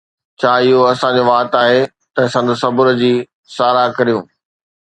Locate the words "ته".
2.13-2.21